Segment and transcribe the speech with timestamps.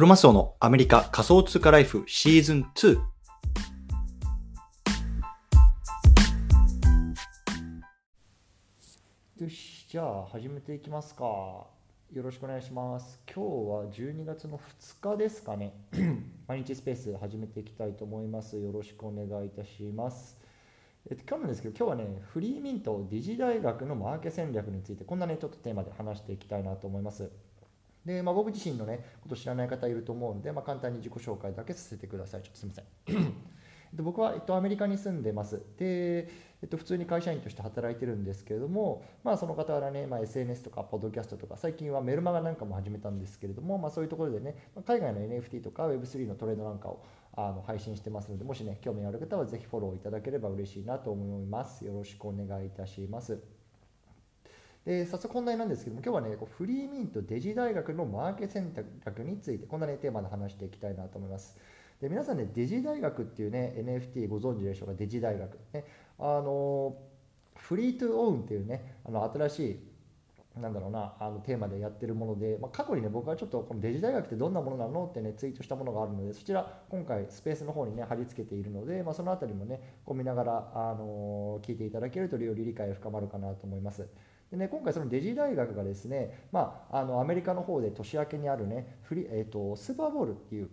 [0.00, 3.00] クロマスオのアメリカ仮想通貨ライフシーズン2。
[9.40, 11.24] よし、じゃあ始めていきますか。
[11.24, 11.68] よ
[12.14, 13.20] ろしくお願いします。
[13.26, 15.74] 今日は12月の2日ですかね。
[16.48, 18.58] 毎日スペース始めていきたいと思います。
[18.58, 20.38] よろしくお願いいたします。
[21.10, 27.30] えっと、今日なんですけど、今日はね、フリーミント理事大学のマーケ戦略について、こんなね、ちょっとテーマで話していきたいなと思います。
[28.04, 32.42] で、まあ、僕自身のね、こと知らない方いると思うので、まあ、簡単に自己紹介だけさせてください。
[32.42, 33.50] ちょっとすみません。
[33.92, 35.60] えっと僕は、えっと、アメリカに住んでます。
[35.76, 36.28] で、
[36.62, 44.54] えっと、普通に会社員として働いてるんですけれども、まあ、その傍らね、まあ、SNS とか、ポッドキャストとか、最近はメルマガなんかも始めたんですけれども、まあ、そういうところでね、
[44.86, 47.04] 海外の NFT とか Web3 のトレードなんかを
[47.36, 51.84] あの配信してますので、もしね、興味ある方はぜひフォローいただければ嬉しいなと思います。
[51.84, 53.59] よろしくお願いいたします。
[54.84, 58.72] で早速本題なんですけども今日はねこうフリーミントデジ大学のマーケ選
[59.04, 61.58] 択についてこんなねテーマで話していきたいなと思います。
[62.00, 64.94] で皆さんねデジ大学っていうね NFT ご存知でしょうか？
[64.94, 65.58] デジ大学。
[65.74, 65.84] ね
[66.18, 66.96] あの
[67.56, 69.90] フリートゥオウンっていうねあの新しい
[70.60, 84.08] なんだろうなあのテーマでやってるもので、まあ、過去にね僕はちょっとこのデジ大学ってどんなものなのってねツイートしたものがあるのでそちら今回スペースの方にね貼り付けているので、まあ、そのあたりもねこう見ながらあの聞いていただけるとより理解が深まるかなと思います。
[84.50, 90.70] でね、今回、そのデジ大学がですね、まあ、あのアメリカの方で年明けにあるね、フリえー、とスーパーボールっていう、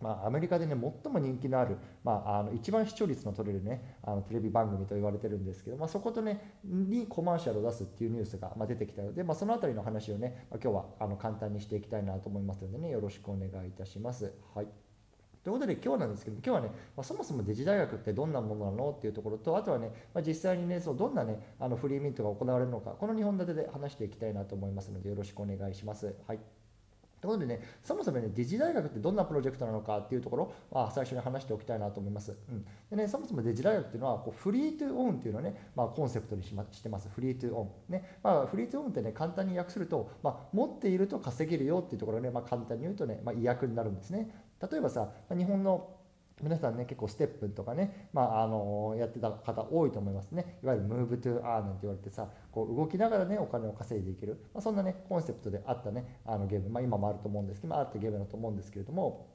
[0.00, 14.32] まあ、アメリカでね、最も人気のある、まあ、あの一番視聴率の取れるね、あのテレビ番組と言われてるんですけど、まあ、そことね、にコマーシャルを出すっていうニュースが、まあ、出てきたので、まあ、そのあたりの話をね、まあ、今日はあの簡単にしていきたいなと思いますのでね、よろしくお願いいたします。
[14.54, 14.85] はい
[15.46, 26.16] ということで今日なんですけど今日はね、まあ、そもそもデジ大学ってどんなものなのっていうところとあとはね、まあ、実際にねそうどんなねあのフリーミントが行われるのかこの2本立てで話していきたいなと思いますのでよろしくお願いします。
[26.26, 26.40] はい
[27.20, 32.36] ということでね、そもそもね、デジ大学ってどんなプロジェクトなのかっていうところは最初に話しておきたいなと思います。
[32.50, 37.08] うん、でね、そもそもデジ大学っていうのはこうフリートゥオンっていうのをね、まあ、コンセプトにし,、ま、してます。
[37.08, 37.70] フリートゥオン。
[37.88, 44.30] ねまあ、フリートゥオンってね、簡単に訳すると、まあ、持っていると稼げるよっていうところね、まあ、簡単に言うとね、まあ、意訳になるんですね。
[44.60, 45.96] 例えばさ、日本の
[46.42, 50.58] 皆さんね、結構ステップとかね、まあ、あのやってた方多いと思いますね。
[50.62, 54.38] いわゆるムーブトゥアーなんて言われてさ、こう動きながらね、お金を稼いでいける。
[54.52, 59.28] まあ、そんなね、コンセプトであったね、あのゲーム、まあ、今もあると思うんですけど、まあ、あったゲームだと思うんですけれども、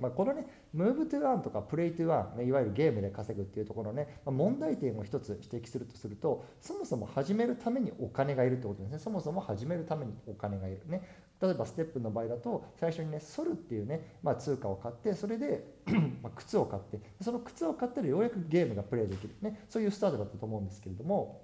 [0.00, 8.98] まあ、このね、ムーブトゥアンとかプレイトゥアン、ね、いわゆるゲームで稼ぐっていうところね、まあ、問題点を一つ指摘するとすると、そもそも始めるためにお金がいるってことですね。
[8.98, 11.02] そもそも始めるためにお金がいるね。
[11.40, 15.64] 例えばステップの場合だと最初にねソルっていうね、まあ、通貨を買ってそれで
[16.22, 21.42] まあ靴を買ってその靴を買ったらようやくゲームがプレイできるねそういうスタートだったと思うんですけれども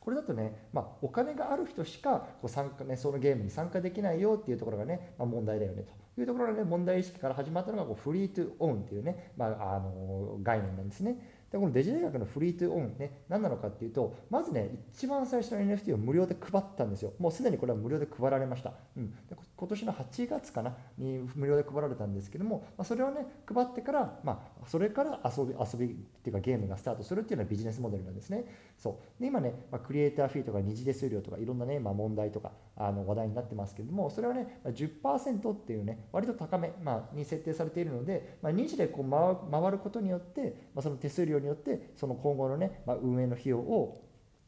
[0.00, 11.16] これだとね、まあ、お金がある人しかこう参加、ね、そのゲームに参加できないよっていうところがね、まあ、問題だよねというところがね問題意識から始まったのがこうフリートゥオンっていうね、まあ、あの概念なんですね。
[11.54, 17.12] でこのデジ大学のフリートゥオンね何なのかっていうとまずね一番最初の NFT を無料で配ったんですよ。
[17.20, 28.44] もうすでにこれは無料で配られました、うん、で今年の8月かなに無料で配られたんですけども、まあ、それをね配ってから、まあ、それから遊び遊びっていうかゲームがスタートするっていうのはビジネスモデルなんですね。
[28.76, 29.20] そう。
[29.20, 44.00] で今ね、まあ、クリエイターフィーとか二次手数料とかいろんなね、まあ、問題とかあの話題になってますけれどもそれはね10%っていうね割と高め、まあ、に設定されているので、まあ、二次でこう回ることによって、まあ、その手数料によってその今後のね、まあ、運営の費用を、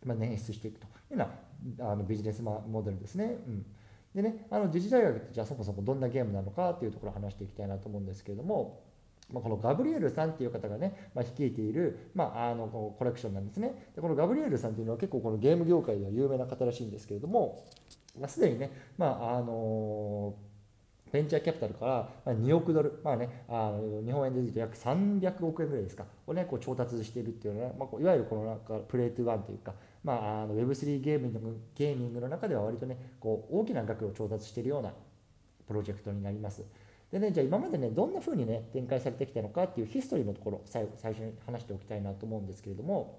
[0.04, 1.26] 捻出していくというよ
[1.78, 3.38] うなあのビジネスモデルですね。
[3.46, 3.66] うん。
[4.16, 8.80] でね、あのデジ大学ってじゃあそもそもどんなゲームなのかっていうところを話していきたいなと思うんですけれども、
[9.30, 12.66] まあ、このガブリエルさんっていう方がね、まあ、率いている、まあ、あの
[12.98, 13.90] コレクションなんですね。
[13.94, 17.62] でこのガブリエルさんっていうのは結構このゲーム業界では有名な方らしいんですけれども、
[18.18, 20.34] まあ、すでにね、まああの
[21.12, 29.72] ベンチャーキャピタルから2億ドル、まあね、あの日本円で言うと約300億円ぐらいですか、をね、こう調達しているっていうのは、まあ、いわゆるこのなんかプレイトワンというか、
[30.06, 34.92] まあ、あの Web3 ゲーミングゲーミングの中では割とね、こう大きな額を調達しているような
[35.66, 36.62] プロジェクトになります。
[37.10, 43.18] でね、じゃあ今までね、どんな風にね、展開されてきたのかっていうヒストリーのところ、最最初に話しておきたいなと思うんですけれども、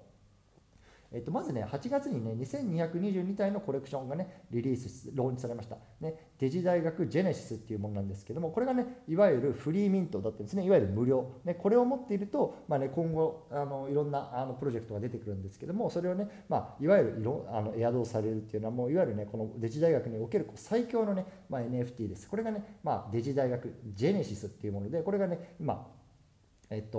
[1.10, 5.78] えっと、まずね、8月にね、2222体のコレクションがね、リリース、ローンチされました。
[6.00, 11.32] ね、デジ大学ジェネシスっていうものなんですけども、これがね、いわゆるフリーミントだったんですね、いわゆる無料。
[11.44, 22.28] ね、これを持っていると、まあね、今後、あのいろんなあのプロジェクトが出てくるんですけども、それをね、まあ、いわゆるいろあのエアドーされるっていうのは、もういわゆるね、このデジ大学における最強のね、まあ、NFT です。
[22.28, 25.86] これがね、まあ、デジ大学ジェネシスっていうもので、これがね、今、
[26.70, 26.98] えっと、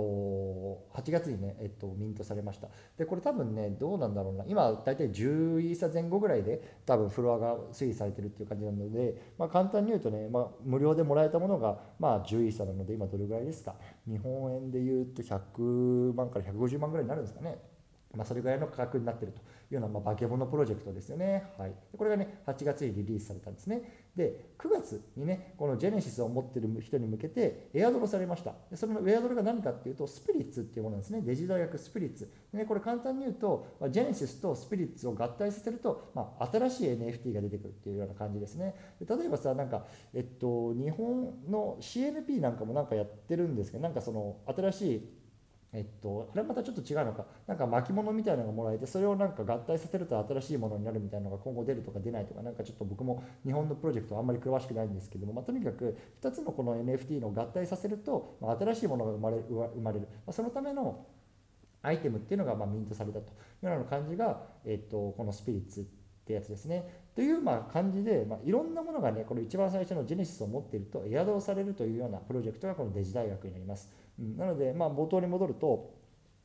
[0.94, 2.68] 8月にね、えっと、ミントされました。
[2.98, 13.76] で、これ多分ね、どうなんだろうな、今、大体10イーサ前後ぐらいで、多分フロアが推移されてるっていう感じなので、まあ、簡単に言うとね、まあ、無料でもらえたものが、まあ、10イーサなので、今、どれぐらいですか、
[14.08, 17.58] 日本円で言うと100万から150万ぐらいになるんですかね。
[18.16, 19.40] まあ、それぐらいの価格になってると
[19.74, 21.44] いうような、まあ、化け物プロジェクトですよね。
[21.56, 23.82] はい、これがね、8月にリリースされたんですね。
[24.16, 28.54] で、9月にね、このジェネシスを持ってる人に向けてエアドロされました。
[28.70, 31.20] でそのエアドロが何かっていうと、スピリッツっていうものなんですね。
[31.22, 32.30] デジ大学スピリッツ。
[32.52, 38.74] でね、これ簡単に言うと、ま、ジェネシスとスピリッツを合体させると、まあ、新しい NFT が出てくるっていうような感じですね。
[39.00, 45.19] で例えばさ、なんか、えっと、日本の CNP なんかもなんかやってるんですけど、なんかその新しい
[45.72, 61.06] えっと、あれまたちょっと違うのか、なんか巻物みたいなのがもらえて、それをなんか合体させると新しいものになるみたいなのが今後出るとか出ないとか、なんかちょっと僕も日本のプロジェクトはあんまり詳しくないんですけども、まあ、とにかく2つのこの NFT の合体させると、まあ、新しいものが生まれる生まれる、まあ、そのための
[61.82, 63.32] アイテムっていうのがまミントされたとい
[63.62, 65.84] うような感じが、えっと、このスピリッツっ
[66.26, 66.99] てやつですね。
[67.14, 73.92] というまあ感じで、まあ、いろんなものがね、これ一番最初のジェネシスを持っていると、エアドロされるというようなプロジェクトがこのデジ大学になります。
[74.18, 75.98] うん、なので、まあ、冒頭に戻ると、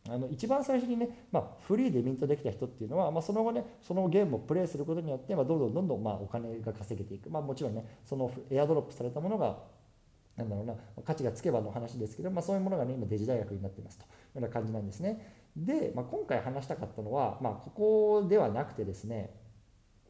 [0.08, 9.58] あの一番最初にね、まあ、フリーでミントできた人っていうのは、まあ、その後ねそのゲームをプレイすることによって、まあ、どんどんどんどんまあお金が稼げていく、まあ、もちろんねそのエアドロップされたものが
[10.38, 14.04] なんだろうな価値がつけばの話ですけど、まあ、そういうものがね今デジ大学になっていますと。
[14.04, 15.34] いうような感じなんですね。
[15.56, 19.34] で、まあ、今回話したかったのは、まあ、ここではなくてですね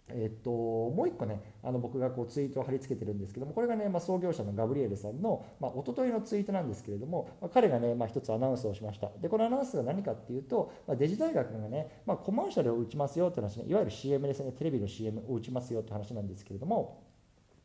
[0.09, 9.09] えっと、もう一個ね、あの僕がこうツイートを貼り付けてるんですけども、これがね、まあ、創業者のガブリエルさんの、まあ、一昨日のツイートなんですけれども、まあ、彼がね、まあ、一つアナウンスをしました。
[9.19, 17.01] で、このアナウンスが何かっていうと、まあ、デジ大学がね、まあ、コマーシャルを打ちますよって話ね、いわゆる CM ですね、テレビの CM を打ちますよって話なんですけれども、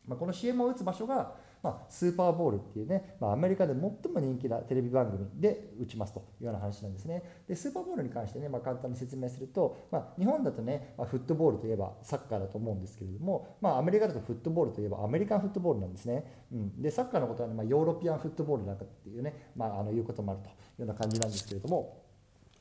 [0.07, 3.81] まあ、この CM を打つ場所が、まあ、スーパーボールっていうね、まあ、アメリカで最
[4.13, 7.23] も人気なテレビ番組で打ちますというような話なんですね。
[7.49, 16.47] で、スーパーボールに関してね、まあ、簡単に説明すると、まあ、日本だとね、まあ、フットボールといえばサッカーだと思うんですけれども、まあ、アメリカだとフットボールといえばアメリカンフットボールなんですね。
[16.53, 22.10] うん、で、サッカーのことは、ね、まあ、ヨーロピアンフットボールなんかっていうね、まあ、あのいうこともあるというような感じなんですけれども、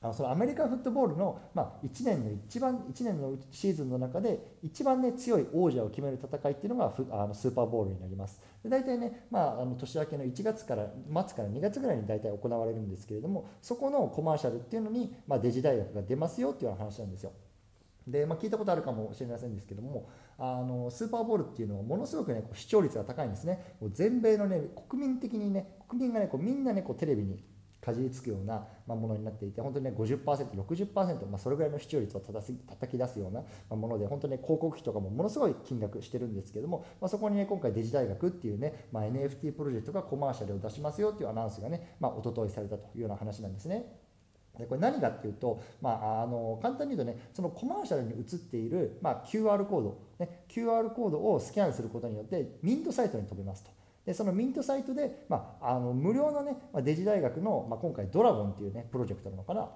[0.02, 8.42] あのそのアメリカンフットボールの、まあ、1年の一番1年のシーズンの中で一番、ね、強い王者を決める戦いっていうのがあのスーパーボールになります。
[8.64, 17.34] で大体ね、まあ、あの年明けの1月から末から2月ぐらいに大体行われるんですけれどもそこのコマーシャルっていうのに、まあ、デジ大学が出ますよっていうような話なんですよ。
[18.08, 23.76] で、まあ、聞いたことあるかもしれませんですけどもあのスーパーボールっていうのはものすごく、ね、こう視聴率が高いんですね。
[23.92, 27.44] 全米の、ね、国民的にね国民がねこうみんなねこうテレビに
[27.82, 33.44] かじりつくようなものになっていて本当にね 50%60%、まあ、それぐらいの視聴率をたた叩き出すような
[33.76, 43.86] もので本当に、ね、広告費とかもものすごい金額してるんですけども、まあ、そこにね今回デジ大学っていうね、まあ、NFT プロジェクトがコマーシャルを出しますよっていうアナウンスがね、まあ、一昨日されたというような話なんですね。
[44.58, 53.79] でこれ何かっていうと、まあ、あの簡単に言うとねそのコマーシャルに映っている、まあ、QR コード、ね、QR コードをスキャンすることによってミントサイトに飛びますと。
[54.10, 59.70] でそのミントサイトで、まあ、あの無料のねデジ大学の、まあ、今回ドラゴンっていうねプロジェクトなのかな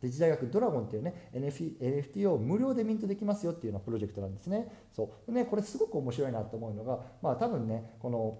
[0.00, 4.68] デジ大学ドラゴンっていうね NFT を無料でミントできますよっていうようなプロジェクトなんですね。
[4.94, 8.38] そうねこれすごく面白いなと思うのが、まあ、多分ねこの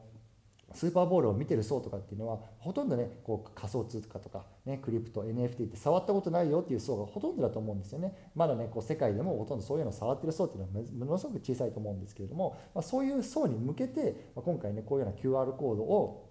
[0.75, 16.29] スーパーボールを見てる層とかっていうのはほとんどねこう仮想通貨とか、ね、クリプト NFT って触ったことないよっていう層がほとんどだと思うんですよねまだねこう世界でもほとんどそういうのを触ってる層っていうのはものすごく小さいと思うんですけれども、まあ、そういう層に向けて、まあ、今回ねこういうような QR コードを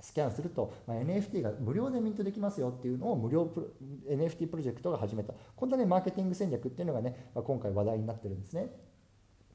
[0.00, 3.74] スキャンすると、まあ、NFT が無料でミントできますよっていうのを無料プ
[4.08, 8.70] NFT プロジェクトが始めたこんなねマーケティング戦略っていうのがね、まあ、今回話題になってるんですね。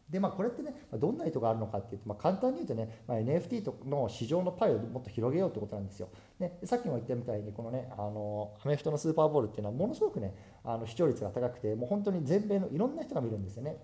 [0.09, 6.09] でまあ、これってね、どんな意図があるのかっていうと、まあ、簡単に言うとね、まあ、NFT との市場のパイをもっと広げようってことなんですよ。
[6.39, 13.77] ね、さっきも言ったみたいに、このね、あのアメフトのスーパーボールっていうのはものすごくね、あの視聴率が高くて、もう本当に全米のいろんな人が見るんですよね。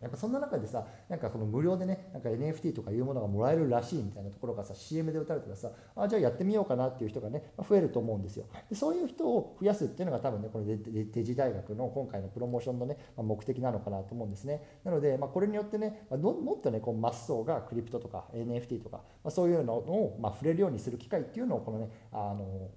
[0.00, 8.46] やっぱそんな中でさなんかこの無料でねなんか NFT とかいうものがもらえるらしいみたいなところがさ CM で打たれたらさあじゃあやってみようかなっていう人がね増えると思うんですよ。
[8.70, 14.80] でそういう人を増やすっていうのが多分ねこのデデジ大学の今回のプロモーションのね、ま目的なのかなと思うんですね。
[14.84, 22.70] なので、まあ、これによってね、まもっとねこうマス層がクリプトとか NFT とか、まあ、そういうのを、ま触れるようにする機会っていうのをこのねあの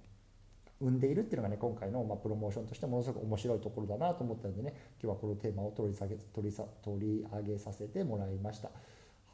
[0.79, 8.69] 生んでいるっていうのがね今回のまプロモーションとしてものすごく面白いところだなと思ったのでね今日はこのテーマを取り下げ取りさ取り上げさせてもらいました。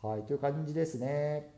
[0.02, 1.58] はいという感じですね。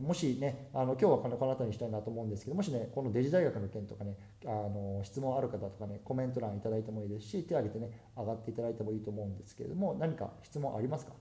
[0.00, 11.12] もしね、あの今日はこのこの後にしたいなと思うんですけど、もしね、このデジ大学の件とかね、あの質問ある方とかね、コメント欄いただいてもいいですし、手を挙げてね、上がっていただいてもいいと思うんですけれども、何か質問ありますか？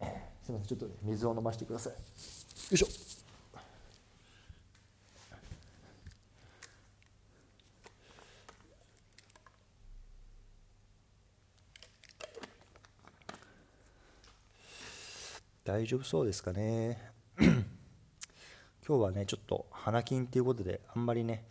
[0.44, 1.92] すみません、ちょっとね水を飲ませてください。
[1.94, 1.98] よ
[2.72, 3.07] いしょ。
[15.68, 16.96] 大丈夫そうですかね？
[17.36, 17.54] 今
[18.86, 21.44] 日はねちょっと花金っていうことであんまりね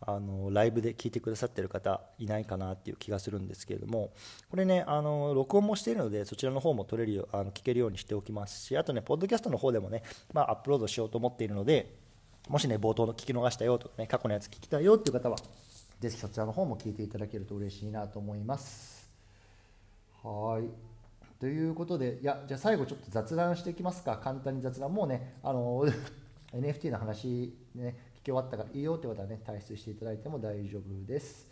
[0.00, 4.12] あのライブで聞いてくださってる方いないかなっていう気がするんですけれども
[4.50, 11.92] これねあの録音もしているのでそちらの方も取れるよあの聞けるようにしておきますしあとねポッドキャストの方でもね、まあ、アップロードしようと思っているので
[12.48, 15.38] もしね冒頭の聞き逃したよとかね過去のやつ聞きたいよっていう方は
[15.98, 19.10] ぜひそちらの方も聞いていただけると嬉しいなと思います。
[20.22, 20.95] はい。
[21.38, 24.18] ということでいやじゃあ最後ちょっと雑談していきますか。
[24.22, 25.84] 簡単に雑談もうねあの
[26.54, 31.46] NFT の話ね聞き終わったからいいよってことはね、退出していただいても大丈夫です。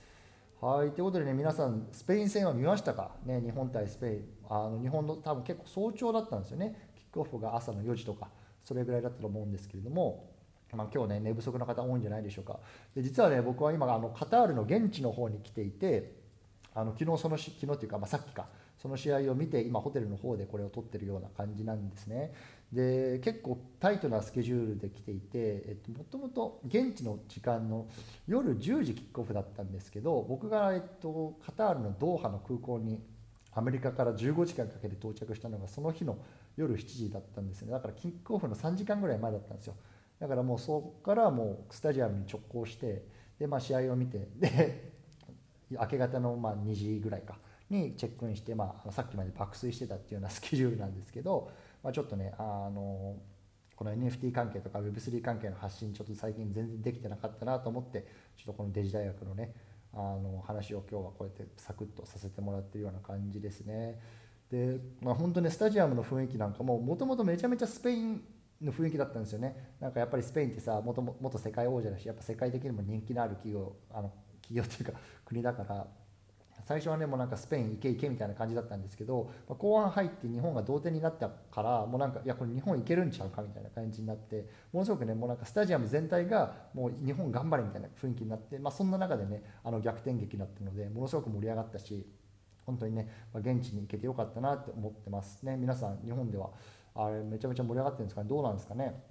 [0.61, 8.29] はい、ということでね、皆さん、スペイン戦は見ましたか、ね、日本対スペイン、あの日本の多分結構早朝だったんですよね、キックオフが朝の4時とか、
[8.65, 10.31] それぐらいだったと思うんですけれども、
[10.73, 12.59] まあ、今日ね、寝不足の方多いんじゃないでしょうか。
[12.95, 16.15] で実はね、僕は今あの、カタールの現地の方に来ていて、
[16.75, 18.47] あの昨日その昨日というか、まあ、さっきか、
[18.85, 22.35] その試合を見て、今、ホテルの方でこれを撮ってるような感じなんですね。
[22.71, 27.87] で結構タイトなスケジュールで来ていて、えっと、もともと現地の時間の
[28.27, 33.01] 夜10時キックオフだったんですけど僕が、えっと、カタールのドーハの空港に
[33.55, 36.19] アメリカから15時間かけて到着したのがその日の
[36.57, 37.71] 夜7時だったんですね。
[37.71, 39.75] だからキックオフの3時間ぐらい前だったんですよ。
[40.19, 43.07] だからもうそこからもうスタジアムに直行して
[43.39, 44.93] で、まあ、試合を見てで
[45.71, 47.39] 明け方のま2時ぐらいか。
[47.71, 51.51] にチェックインして、まあ、さっきまで爆睡してたっていうような スケジュールなんですけど
[51.85, 53.17] まあ、ちょっとねあの
[53.77, 58.07] この NFT 関係とか Web3 関係の発信ちょっと最近全然できてなかったなと思って
[58.37, 59.53] ちょっとこのデジ大学のね
[59.93, 64.01] あの話を今日はこうやってサクッとさせてもらってるような感じですね。
[64.51, 68.23] で、まあ、本当ねスタジアムの雰囲気なんかももともとめちゃめちゃスペイン
[68.63, 69.75] の雰囲気だったんですよね。
[69.79, 75.87] なんかやっぱりスペインってさ元元世界王者だしやっぱ世界的にも人気のある企業あの企業っていうか国だから
[76.67, 92.07] 最初はねもうなんかスペイン行け行けみたいな感じだったんですけど、まあ、後半入って日本が同点になったからもうなんかいやこれ日本行けるんちゃうかみたいな感じになってものすごくねもうなんかスタジアム全体がもう日本頑張れみたいな雰囲気になって、まあ、そんな中でねあの逆転劇だったのでものすごく盛り上がったし
[92.65, 95.57] 本当にね、まあ、現地に行けてよかったなって思ってますね。
[95.57, 96.51] 皆さん日本では
[96.95, 98.29] あれめちゃめちゃ盛り上がってるんですかね？
[98.29, 99.03] どうなんですかね？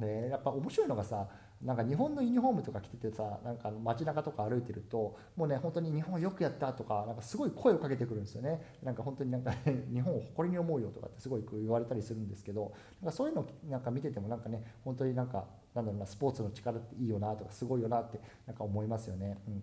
[0.00, 1.28] でやっぱ面白いのがさ
[1.62, 8.76] なんか日本のユニフォームとか着ててさなんか街中とか歩いてるともうね本当に日本よくやったとかなんかすごい声をかけてくるんですよね。
[8.82, 19.38] なんか本当になんか、ね、 日本を誇りに思うよとかってすごい言われたりするんですけどなんかそういうのなんか見ててもなんかね本当になんかなんだろうなスポーツの力っていいよなとかすごいよなってなんか思いますよね。
[19.48, 19.62] うん、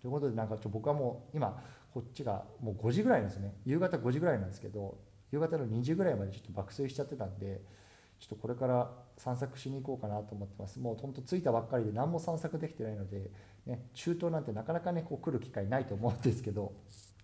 [0.00, 3.54] ということでなんかちょ僕はもう今こっちがもう5時ぐらいなんですね。
[3.64, 4.98] 夕方5時ぐらいなんですけど
[5.32, 7.62] 夕方の2時ぐらいまでちょっと爆睡しちゃってたんで
[8.18, 10.78] ちょっとこれから散策しに行こうかなと思ってます。
[10.78, 13.30] もうほんと着いたばっかりで何も散策できてないので、
[13.66, 16.72] ね、中東なんてなかなかねこう来る機会ないと思うんですけど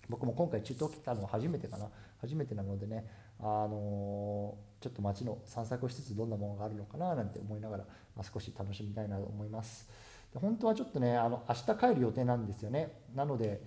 [0.09, 1.89] 僕も今回中東来たのは初めてかな。
[2.21, 3.05] 初めてなのでね
[3.41, 7.85] あのー、ちょっと街の散策をしつつどんなものがあるのかななんて思いながら、
[8.17, 9.89] まあ、少し楽しみたいなと思います。
[10.33, 12.93] で本当はちょっとねあの明日帰る予定なんですよね。
[13.15, 13.61] なので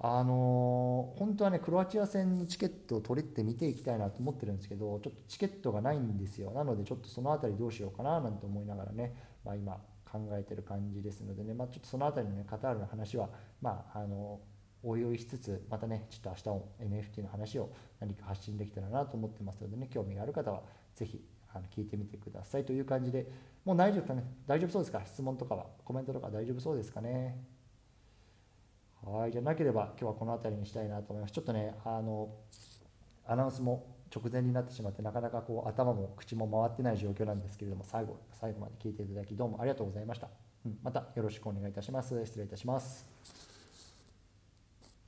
[0.00, 6.50] あの、本当はねクロアチア戦にチケットを取れて見ていきたいなと思ってるんですけどちょっとチケットがないんですよ。
[6.50, 13.28] なのでちょっとその辺りどうしようかななんて思いながらね、まあ、今考えてる感じですのでね、まあ、ちょっとその辺りのねカタールの話は
[13.62, 14.40] まああの
[14.82, 17.70] おいおいしつつまたねちょっと明日も NFT の話を
[18.00, 20.62] 何か発信できたらなと思ってますのでね興味がある方は
[20.94, 21.24] ぜひ
[21.54, 23.30] あの聞いてみてくださいという感じで
[23.64, 25.02] もう大丈夫かね大丈夫そうですか？
[25.06, 27.38] 質問とかはコメントとか大丈夫そうですかね？
[29.06, 31.32] はい、じゃなければ今日はこの辺りにしたいなと思います。
[31.32, 32.30] ちょっとね、あの
[33.26, 40.28] アナウンスも直前になってしまって、なかなかこう頭も口も回ってない状況なんですけれども、最後最後まで聞いていただき、どうもありがとうございました。
[40.64, 42.24] うん、またよろしくお願いいたします。
[42.24, 43.43] 失礼いたします。